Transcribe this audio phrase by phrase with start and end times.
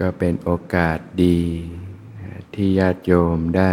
[0.00, 1.40] ก็เป็นโอกาสดี
[2.54, 3.64] ที่ญาติโยมได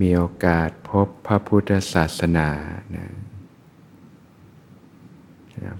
[0.00, 2.48] มีโอกาสพบพระพุทธศาสนา
[2.96, 3.06] นะ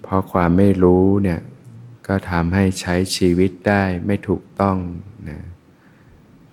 [0.02, 1.40] เพราะความไม่รู้เนี่ย
[2.06, 4.78] ก็ทำให้ใช้ชีวิตได้ไม่ถูกต้อง
[5.28, 5.40] นะ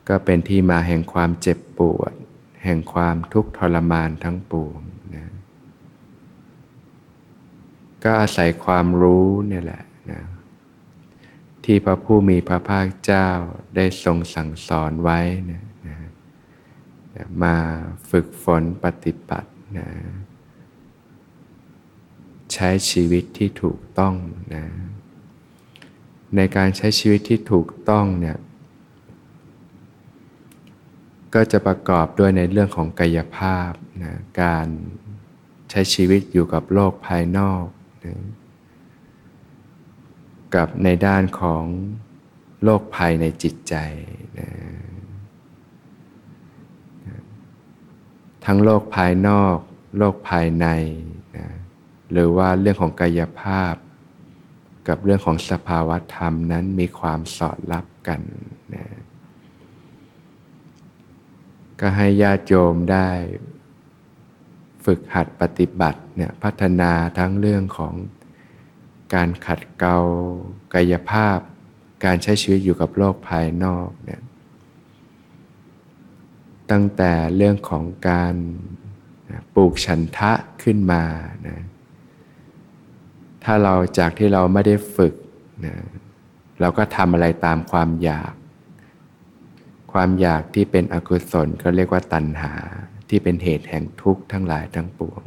[0.09, 2.13] ก็เป็นที่มาแห่งความเจ็บปวด
[2.63, 4.79] แห่งความทุกข์ทรมานทั้งปวง
[5.15, 5.31] นะ
[8.03, 10.21] ก็อาศัยความรู้เนี่ยแหละนะ
[11.65, 13.29] ที่พระผู้มีพระภาคเจ้า
[13.75, 15.19] ได้ทรงสั่งสอนไว้
[15.51, 17.55] นะนะมา
[18.09, 19.87] ฝึกฝนปฏิบัตินะ
[22.53, 24.15] ใช้ชีวิตที่ถูกต้อง
[24.55, 24.65] นะ
[26.35, 28.37] ในการใช้ชีวิตที่ถูกต้องเนี่ย
[31.33, 33.71] ก็จะประกอบด้วยในเรื่องของกายภาพ
[34.03, 34.67] นะการ
[35.69, 37.65] ใช้ชีวิตอยู่กับโลกภายนอก
[38.05, 38.15] นะ
[40.55, 41.63] กับในด้านของ
[42.63, 43.75] โลกภายในจิตใจ
[44.39, 44.49] นะ
[48.45, 49.57] ทั้งโลกภายนอก
[49.97, 50.67] โลกภายใน
[51.37, 51.47] นะ
[52.11, 53.73] หรือว่าเรื่องของกายภาพ
[54.87, 58.21] กับเรื่องของสภาวธรรมนั้นมีความสอดรับกัน
[58.73, 58.85] นะ
[61.79, 63.09] ก็ให้ญาติโยมได้
[64.85, 67.93] ฝึกหัดปฏิบัติเนี่ยพัฒนาทั้งเรื่องของ
[69.15, 69.97] การขัดเกลา
[70.73, 71.39] กายภาพ
[72.05, 74.21] การใช้ชีวิตอยู่กับโลกภายนอกเนี่ย
[76.71, 78.35] ตั้งแต่เรื่องของการ
[79.53, 80.31] ปลูกฉันทะ
[80.63, 81.03] ขึ้นมา
[81.47, 81.59] นะ
[83.43, 85.13] ถ้าเราจากที่เราไม่ได้ฝึก
[85.65, 85.75] นะ
[86.59, 88.33] เราก็ทำอะไรตามความอยาก
[89.93, 92.53] ความอยากที่เป็นอกุศลก็เรียกว่าตัณหา
[93.09, 95.21] ที่เป็นเหตุแห่งทุกข์ทั้งหลายทั้งปวง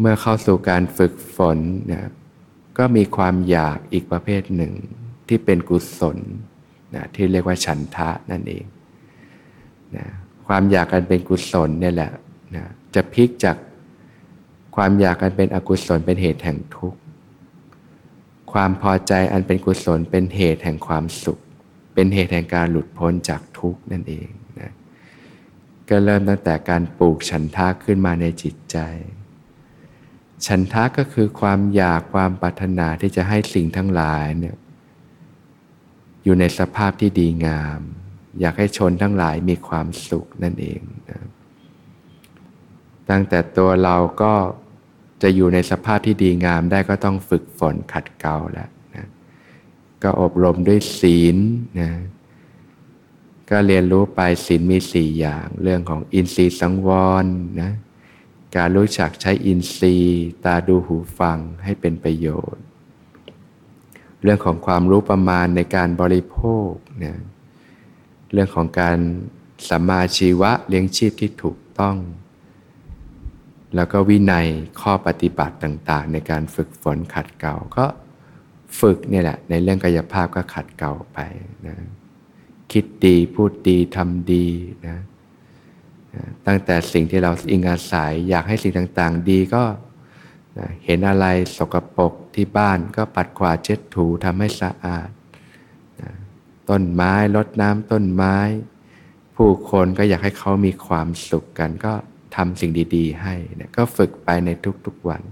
[0.00, 1.58] เมื่อเข้าสู่การฝึกฝน
[1.92, 2.10] นะ
[2.78, 4.72] ก็มีความอยากอีกประเภทหนึ่ง
[5.28, 6.18] ที่เป็นกุศล
[6.94, 8.64] นะที่เรียกว่าฉันทะนั่นเอง
[9.96, 10.06] นะ
[10.46, 12.12] ความอยากกันเป็นกุศลเนี่ยแหละ
[12.56, 13.56] นะจะพลิกจาก
[14.76, 16.98] ความอยากอันเป็นอกุศลเป็นเหตุแห่งทุกข์
[18.52, 21.38] ความพอใจอันเป็นกุศลเป็นเหตุแห่งความสุข
[21.94, 24.28] เป็นเหตุแห่งการหลุดพ้นจากทุกข์นั่นเอง
[24.60, 24.70] นะ
[25.88, 28.78] ก็เริ่มตั้งแต่การปลูกฉันทะขึ้นมาในจิตใจ
[30.46, 34.56] ฉันทะก็คือความอยากความปรารถนาที่จะให้สิ่งทั้งหลายเนี่ย
[36.24, 37.80] อยู่ในสภาพที่ดีงาม
[38.40, 40.80] อยากให้ชนทั้งหลายมีความสุขนั่นเอง
[41.10, 41.20] นะ
[43.10, 44.34] ตั้งแต่ตัวเราก็
[45.22, 49.06] จะอยู่ในสภาพที่ดีงามได้ก็ต้องฝึกฝนขัดเกลาแล้วนะ
[50.02, 51.36] ก็อบรมด้วยศีล
[51.80, 51.90] นะ
[53.50, 56.88] ก็เรียนรู้ไปศีลมีสี่อย่าง เรื่องของอินทรีย์สังว
[57.24, 57.26] ร
[57.62, 57.72] นะ
[58.56, 62.64] การรู้จักใช้อินทรีย์ ตาดูหูฟังให้เป็นประโยชน์
[64.22, 66.38] เรื่องของความรู้ประมาณในการบริโภ
[66.68, 67.14] คเนะ
[68.32, 68.98] เรื่องของการ
[69.68, 71.96] สัมมาชีวะเลี้ยงชีพที่ถูกต้อง
[73.76, 74.46] แล้วก็วินัย
[74.80, 77.86] ข้อปฏิบัติต่างๆ ในการฝึกฝนขัดเกลาก็
[78.80, 81.18] ฝึกเนี่ยแหละในเรื่องกายภาพก็ขัดเกลาไป
[81.66, 81.76] นะ
[82.72, 84.46] คิดดีพูดดีทำดี
[84.86, 84.96] นะ
[86.46, 89.64] ตั้งแต่สิ่งที่เราอิงอาศัย อยากให้สิ่งต่างๆ ดีก็
[90.84, 91.26] เห็นอะไร
[91.56, 95.08] สกปรกที่บ้านก็ปัดกวาดเช็ดถูทำให้สะอาด
[96.70, 98.36] ต้นไม้รดน้ำต้นไม้
[99.36, 101.92] ผู้คนก็อยากให้เขามีความสุขกัน ก็
[102.36, 104.48] ทำสิ่งดีๆ ให้เนี่ยก็ฝึกไปใน
[104.86, 105.22] ทุกๆวัน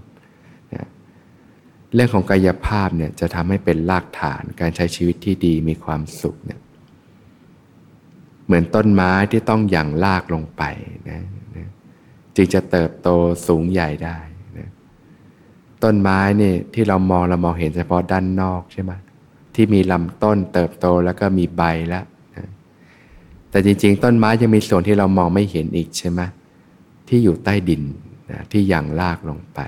[0.73, 0.87] นะ
[1.93, 6.59] เรื่องของกายภาพเนี่ยจะทำให้เป็นรากฐานการใช้ชีวิตที่ดีมีความสุขเนี่ย
[8.45, 10.63] เหมือนต้นไม้ที่ต้องหยั่งรากลงไป
[11.09, 11.21] นะ
[11.55, 11.67] นะ
[12.35, 13.09] จึงจะเติบโต
[13.47, 14.17] สูงใหญ่ได้
[14.57, 14.69] นะ
[15.83, 18.91] ต้นไม้เนี่ยที่เรามองเรามองเห็นเฉพาะด้านนอกใช่ไหม
[19.55, 22.05] ที่มีลำต้นเติบโตแล้วก็มีใบแล้ว
[22.35, 22.47] นะ
[23.49, 26.21] แต่จริง ๆ ต้นไม้ยังมีส่วนที่เรามองไม่เห็นอีกใช่ไหม
[27.07, 27.83] ที่อยู่ใต้ดิน
[28.31, 29.59] นะที่ยังลากลงไป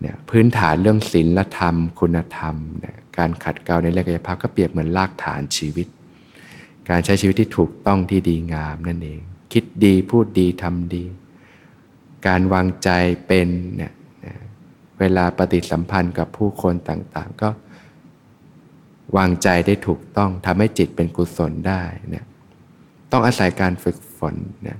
[0.00, 5.86] เนี่ยพื้นฐานเรื่องศีลธรรม คุณธรรมนะการขัดเกลาในเรื่องกายภาพก็เปรียบเหมือนรากฐานชีวิต
[6.88, 9.20] การใช้ชีวิตที่ถูกต้องที่ดีงามนั่นเอง
[9.52, 11.04] คิดดีพูดดีทำดี
[12.26, 12.90] การวางใจ
[13.26, 13.92] เป็นเนี่ย
[14.98, 17.50] เวลาปฏิสัมพันธ์กับผู้คนต่างๆ ก็
[19.16, 22.24] วางใจได้ถูกต้องทำให้จิตเป็นกุศลได้เนี่ย
[23.12, 24.78] ต้องอาศัยการฝึกฝนเนี่ย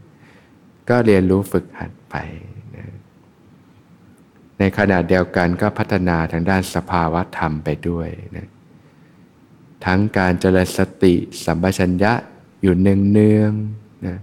[0.89, 2.15] ก็เรียนรู้ฝึกหัดไป
[2.77, 2.87] นะ
[4.59, 8.49] ในขณะเดียวกันก็พัฒนาทางด้านสภาวะธรรมไปด้วยนะ
[9.87, 12.13] ทั้งการเจริญสติสัมปชัญญะ
[12.63, 14.17] อยู่เนืองๆนะ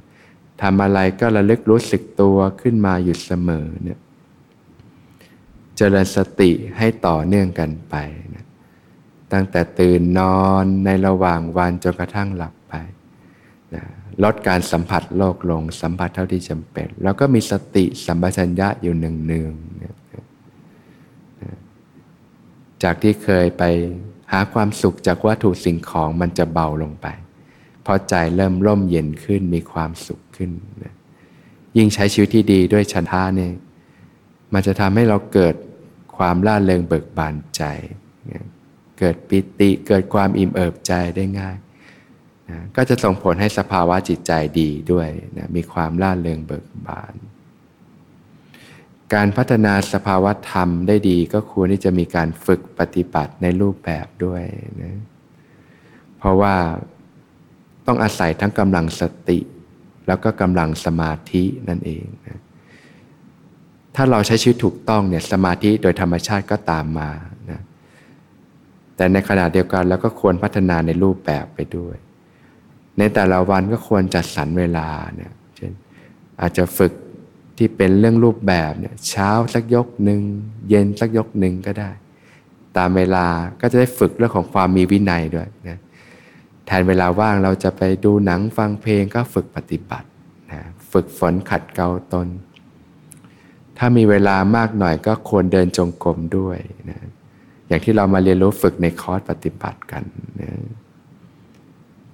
[0.61, 4.01] ทำอะไรก็ระลึกรู้สึกตัวขึ้นมาอยู่เสมอเนะ
[5.77, 7.95] เจริญสติให้ต่อเนื่องกันไป
[8.35, 8.45] นะ
[9.33, 12.73] ตั้งแต่ตื่นนอนในระหว่างวันจนกระทั่งหลับไป
[13.75, 13.83] นะ
[14.23, 19.49] ลดการสัมผัสโลกลง สัมผัสเท่าที่จำเป็น แล้วก็มีสติสัมปชัญญะอยู่หนึ่งหนึ่ง
[22.83, 23.63] จากที่เคยไป
[24.31, 27.07] หาความสุขจากวัตถุสิ่งของมันจะเบาลงไป
[27.83, 30.51] เพอใจเริ่มร่มเย็นขึ้นมีความสุขขึ้น
[30.83, 30.93] นะ
[31.77, 33.51] ยิ่งใช้ชีวิตที่ดีด้วยชันทาเนี่ย
[34.53, 35.55] มันจะทำให้เราเกิด
[36.17, 37.63] ความล่าเริงเบิกบานใจ
[38.99, 41.55] เกิดปิติเกิดความอิ่มเอิบใจได้ง่าย
[42.49, 45.07] นะก็จะส่งผลให้สภาวะจิตใจดีด้วย
[45.37, 47.13] นะมีความล่าเริงเบิกบาน
[49.13, 54.43] การพัฒนาสภาวะธรรมได้ดีก็ควรที่จะมีการฝึกปฏิบัติในรูปแบบด้วย
[54.83, 54.97] นะ
[56.17, 56.55] เพราะว่า
[57.87, 59.39] ต้องอาศัยทั้งกำลังสติ
[60.07, 62.39] แล้วก็กำลังสมาธินั่นเองนะ
[63.95, 67.09] ถ้าเราใช้ชีวิตถูกต้องเนี่ยสมาธิโดยธรรมชาติก็ตามมา
[67.51, 67.61] นะ
[68.95, 71.95] แต่ในขณะเดียวกันเราก็ควรพัฒนาในรูปแบบไปด้วย
[72.99, 75.71] ในแต่ละวันก็ควรจัดสรรเวลาเนี่ยเช่น
[76.41, 76.93] อาจจะฝึก
[77.57, 80.21] ที่เป็นเรื่องรูปแบบเนี่ยเช้าสักยกหนึ่ง
[80.69, 81.89] เย็นสักยกหนึ่งก็ได้
[82.77, 83.25] ตามเวลา
[83.61, 85.79] ก็จะได้ฝึกเรื่องของความมีวินัยด้วยนะ
[86.65, 90.07] แทนเวลาว่างเราจะไปดูหนังฟังเพลงก็ฝึกปฏิบัติ
[90.51, 90.61] นะ
[90.91, 92.27] ฝึกฝนขัดเกลาตน
[93.77, 96.57] ถ้ามีเวลามากหน่อยก็ควรเดินจงกรมด้วย
[96.89, 96.99] นะ
[97.67, 100.03] อย่างที่เรามาเรียนรู้ฝึกในคอร์สปฏิบัติกัน
[100.41, 100.51] นะ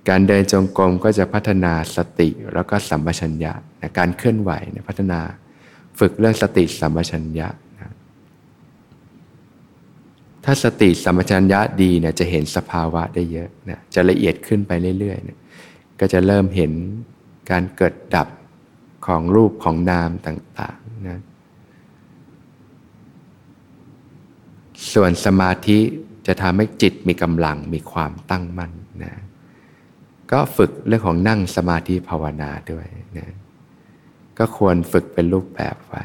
[0.09, 5.19] การเดินจงกรมก็จะพัฒนาสติแล้วก็สัมปชัญญะ นะการเคลื่อนไหวนะพัฒนา
[5.99, 7.47] ฝึกเรื่องสติสัมปชัญญะ
[10.45, 15.39] ถ้าสติสัมปชัญญะดีเนี่ยจะเห็นสภาวะได้เยอะนะจะละเอียดขึ้นไปเรื่อยๆนี่ย
[15.99, 16.71] ก็จะเริ่มเห็น
[17.51, 18.27] การเกิดดับ
[19.05, 21.19] ของรูปของนามต่างๆนะ
[24.93, 25.79] ส่วนสมาธิ
[26.27, 28.71] จะทำให้จิตมีกำลังมีความตั้งมั่น
[29.03, 29.13] นะ
[30.31, 32.85] ก็ฝึกเรื่องของนั่งสมาธิภาวนาด้วย
[33.17, 33.33] นะ
[34.39, 36.03] ก็ควรฝึกเป็นรูปแบบไว้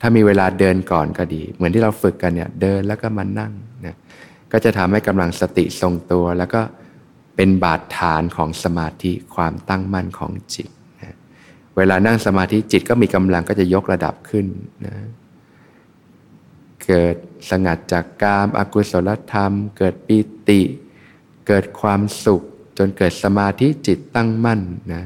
[0.00, 3.52] ถ้ามีเวลาเดินก่อนก็ดี เหมือนที่เราฝึกกันเนี่ยเดินแล้วก็มานั่ง
[3.86, 3.96] นะ
[4.52, 6.62] ก็จะทำให้กำลังสติทรงตัว แล้วก็
[7.36, 10.68] เป็นบาดฐานของสมาธิความตั้งมั่นของจิต
[11.02, 11.16] นะ
[11.76, 14.46] เวลานั่งสมาธิจิตก็มีกำลังก็จะยกระดับขึ้น
[14.86, 14.94] นะ
[16.84, 17.16] เกิด
[17.50, 20.18] สงัดจากกามอากุศลธรรม เกิดปิ
[20.48, 20.60] ติ
[21.46, 22.42] เกิดความสุข
[22.78, 24.60] จนเกิดสมาธิจิตตั้งมั่น
[24.94, 25.04] นะ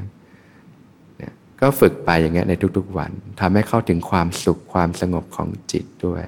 [1.61, 6.23] ก็ฝึกไปอย่างเงี้ยในทุกๆวันทำให้เข้าถึงความสุขความสงบของจิตด้วย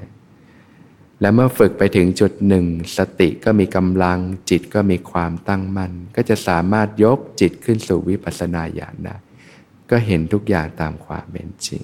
[1.21, 2.65] และเมื่อฝึกไปถึงจุดหนึ่ง
[2.97, 4.19] สติก็มีกำลัง
[4.50, 9.15] จิตก็มีความตั้งมั่น ก็จะสามารถยกจิตขึ้นสู่วิปัสสนาญาณได้
[9.89, 11.83] ก็เห็นทุกอย่างตามความเป็นจริง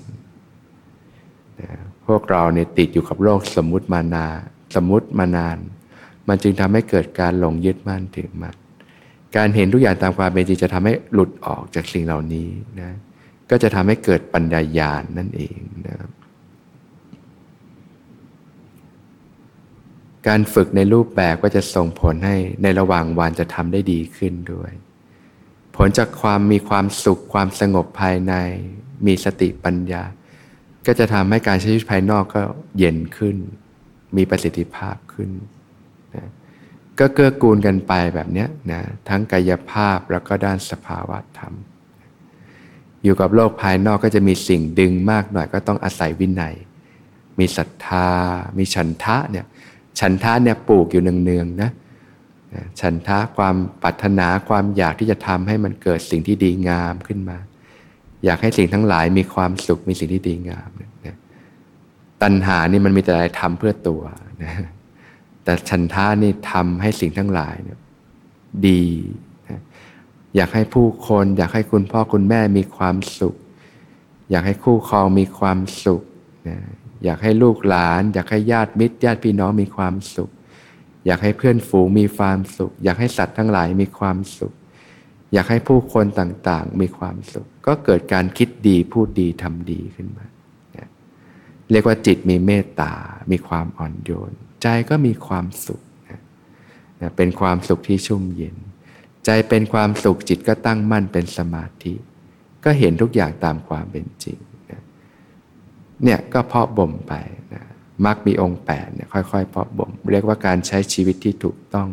[1.60, 1.72] นะ
[2.07, 4.28] พวกเราเนี่ยติดอยู่กับโลกสมมุติมานา
[4.75, 5.57] สมมุติมานาน
[6.28, 8.56] มันจึงทำให้เกิดการหลงยึดมั่นถือมั่น
[9.36, 12.48] การเห็นทุกอย่างตามความเป็นจริงจะทำให้หลุดออกจากสิ่งเหล่านี้
[12.81, 12.92] นะ
[13.50, 15.57] ก็จะทำให้เกิดปัญญาญาณนนั่นเอง
[15.88, 16.12] นะครับ
[20.28, 24.72] การฝึกในรูปแบบก็จะส่งผลให้ในระหว่างวันจะทำได้ดีขึ้นด้วย
[25.75, 28.34] ผลจากความมีความสุขความสงบภายใน
[29.06, 30.04] มีสติปัญญา
[30.86, 32.42] ก็จะทำให้การใช้ชีวิตภายนอกก็
[32.78, 33.36] เย็นขึ้น
[34.18, 35.30] มีประสิทธิภาพขึ้น
[36.16, 36.30] นะ
[37.00, 41.54] ก็เกื้อกูลกันไปแบบนี้นะทั้งกายภาพแล้วก็ด้านสภาวะธรรม
[43.03, 46.56] อยู่กับโลกภายนอกก็จะมีสิ่งดึงมากหน่อยก็ต้องอาศัยวินัย
[47.39, 48.09] มีศรัทธา
[48.57, 49.45] มีฉันทะเนี่ย
[49.99, 51.71] ฉันทะเนี่ยปลูกอยู่เนืองๆนะ
[52.81, 57.37] ฉันทะความปรารถนาความอยากที่จะทำให้มันเกิดสิ่งที่ดีงามขึ้นมา
[58.25, 60.69] อยากให้สิ่งทั้งหลายมีความสุขมีสิ่งที่ดีงาม
[61.06, 61.15] นะ
[62.21, 64.01] ตัณหานี่มันมีแต่อะไรทำเพื่อตัว
[64.44, 64.53] นะ
[65.44, 67.79] แต่ฉันทะนี่ทำให้สิ่งทั้งหลายเนี่ย
[68.68, 68.83] ดี
[70.36, 73.36] อยากให้ผู้คน อยากให้คุณพ่อคุณแม่มีความสุข
[74.31, 76.02] อยากให้คู่ครองมีความสุข
[76.48, 76.57] นะ
[77.04, 80.30] อยากให้ลูกหลาน อยากให้ญาติมิตร ญาติพี่น้องมีความสุข
[81.06, 84.54] อยากให้เพื่อนฝูงมีความสุข อยากให้สัตว์ทั้งหลายมีความสุข
[85.33, 90.26] อยากให้ผู้คนต่างๆ มีความสุข ก็เกิดการคิดดีพูดดีทำดีขึ้นมา
[91.71, 92.94] เรียกว่าจิตมีเมตตา
[93.31, 94.31] มีความอ่อนโยน
[94.62, 95.81] ใจก็มีความสุข
[97.02, 98.56] นะเป็นความสุขที่ชุ่มเย็น
[99.31, 101.94] ใจเป็นความสุขจิตก็ตั้งมั่นเป็นสมาธิ
[102.66, 104.38] ก็เห็นทุกอย่างตามความเป็นจริง
[106.04, 107.14] เนี่ยก็เพาะบ่มไป
[107.54, 107.64] นะ
[108.06, 111.88] มักมีองค์แปดเนี่ยค่อยๆเพาะบ่มเรียกว่าการใช้ชีวิตที่ถูกต้อง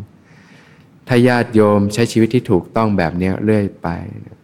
[1.08, 3.88] ถ้าญาติโยมใช้ชีวิตที่ถูกต้องแบบนี้เรื่อยไป
[4.26, 4.38] นะ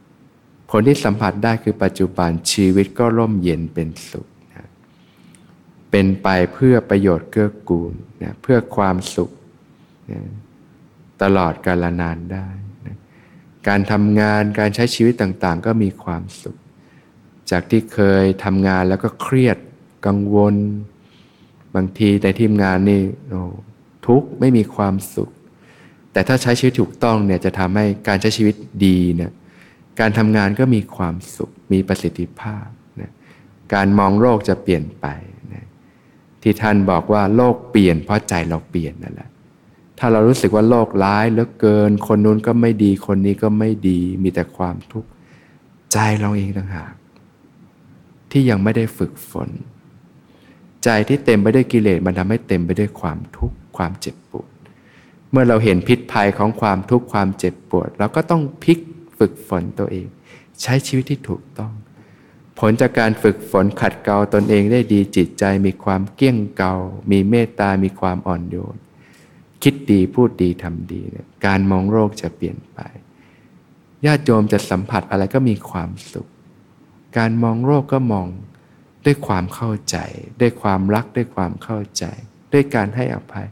[0.71, 4.67] ผลที่สัมผัสได้คือปัจจุบันชีวิตก็ร่มเย็นเป็นสุขนะ
[5.91, 9.31] เป็นไปเพื่อประโยชน์เกื้อกูลนะเพื่อความสุข
[10.11, 10.21] นะ
[11.23, 12.49] ตลอดกาลนานได้
[13.69, 16.57] การทำงานการใช้ชีวิตต่างๆ ก็มีความสุข
[17.51, 19.59] จากที่เคยทำงานแล้วก็เครียด
[20.07, 20.55] กังวล
[21.75, 23.01] บางทีในทีมงานนี่
[24.07, 25.31] ทุกข์ไม่มีความสุข
[26.13, 28.55] แต่ถ้าใช้ชีวิตถูกต้องเนี่ยจะทำให้การใช้ชีวิต
[28.87, 29.33] ดีเนี่ย
[30.01, 32.67] การทำงานก็มีความสุข มีประสิทธิภาพ
[33.01, 33.13] นะ
[33.75, 35.07] การมองโลกจะเปลี่ยนไป
[35.53, 35.67] นะ
[36.43, 39.29] ที่ท่านบอกว่าโลกเปลี่ยนเพราะใจเราเปลี่ยนนั่นแหละ
[40.05, 45.09] ถ้าเรารู้สึกว่าโลกร้ายเหลือเกิน คนนู้นก็ไม่ดีคนนี้ก็ไม่ดี มีแต่ความทุกข์
[45.93, 46.93] ใจเราเองต่างหาก
[48.31, 49.49] ที่ยังไม่ได้ฝึกฝน
[50.85, 54.51] ใจที่เต็มไปด้วยกิเลสมันทำให้เต็มไปด้วยความทุกข์ความเจ็บปวด
[55.31, 58.79] เมื่อเราเห็นพิษภัยของความทุกข์ความเจ็บปวด เราก็ต้องพลิก
[59.19, 60.07] ฝึกฝนตัวเอง
[60.63, 61.73] ใช้ชีวิตที่ถูกต้อง
[62.59, 66.75] ผลจากการฝึกฝนขัดเกลาตนเองได้ดีจิตใจมีความเกี้ยงเกา
[67.11, 68.77] มีเมตตา มีความอ่อนโยน
[69.63, 72.79] คิดดีพูดดีทำดีเนี่ยการมองโลกจะเปลี่ยนไป
[74.07, 76.29] ญาติโยมจะสัมผัสอะไรก็มีความสุข
[77.19, 78.27] การมองโลกก็มอง
[79.05, 79.97] ด้วยความเข้าใจ
[80.41, 82.05] ด้วยความรักด้วยความเข้าใจ
[82.53, 83.49] ด้วยการให้อภัย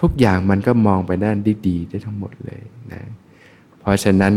[0.00, 3.02] ทุกอย่างมันก็มองไปด้านดีๆได้ทั้งหมดเลยนะ
[3.78, 4.34] เพราะฉะนั้น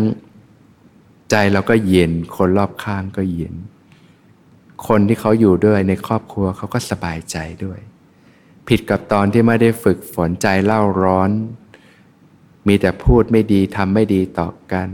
[1.31, 3.55] ใจเราก็เย็นคนรอบข้างก็เย็น
[4.87, 7.79] คนที่เขาอยู่ด้วยในครอบครัวเขาก็สบายใจด้วย
[8.67, 11.31] ผิดกับตอนที่ไม่ได้ฝึกฝนใจเล่าร้อน
[12.67, 14.89] มีแต่พูดไม่ดีทำไม่ดีต่อกัน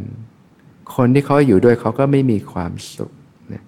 [0.96, 3.12] คนที่เขาอยู่ด้วยเขาก็ไม่มีความสุข
[3.54, 3.64] นะ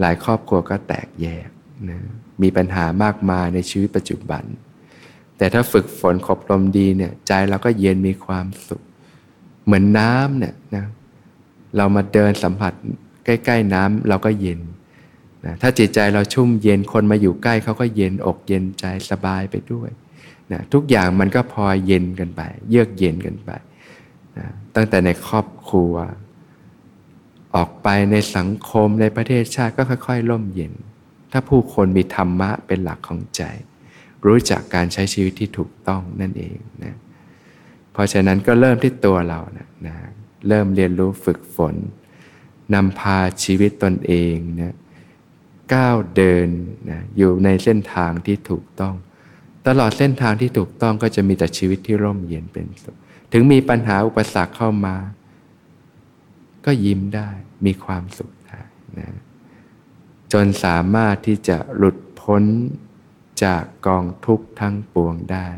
[0.00, 1.48] หลายครอบครัวก็แตกแยก
[1.90, 1.98] นะ
[2.42, 4.44] มีปัญหามากมายในชีวิตปัจจุบัน
[5.36, 8.82] แต่ถ้าฝึกฝนขบรมดีเนี่ยใจเราก็เย็นมีความสุข
[9.64, 10.84] เหมือนน้ำเนี่ยนะ
[11.76, 12.72] เรามาเดินสัมผัส
[13.24, 14.60] ใกล้ ๆ น้ำเราก็เย็น
[15.46, 19.90] นะถ้าจิตใจเราชุ่มเย็นคนมาอยู่ใกล้เขาก็เย็นอกเย็นใจสบายไปด้วย
[20.52, 23.50] นะทุกอย่างมันก็พอเย็นกันไป เยือกเย็นกันไป
[24.38, 25.94] นะตั้งแต่ในครอบครัว
[27.56, 30.72] ออกไปในสังคมในประเทศชาติก็ค่อย ๆ ร่มเย็น
[31.32, 33.42] ถ้าผู้คนมีธรรมะเป็นหลักของใจ
[34.26, 36.94] รู้จักการใช้ชีวิตที่ถูกต้องนั่นเองนะ
[37.92, 39.94] เพราะฉะนั้นก็เริ่มที่ตัวเรานะนะ
[40.48, 41.74] เริ่มเรียนรู้ฝึกฝน
[42.74, 44.74] นำพาชีวิตตนเองนะ
[45.74, 46.48] ก้าวเดิน
[46.90, 48.94] นะอยู่ในเส้นทางที่ถูกต้อง
[49.66, 52.96] ตลอดเส้นทางที่ถูกต้องก็จะมีแต่ชีวิตที่ร่มเย็นเป็นสุข
[53.32, 54.96] ถึงมีปัญหาอุปสรรคเข้ามา
[56.66, 57.30] ก็ยิ้มได้
[57.66, 58.60] มีความสุขได้
[58.98, 59.08] นะ
[60.32, 62.42] จนสามารถที่จะหลุดพ้น
[63.44, 65.48] จากกองทุกข์ทั้งปวงได้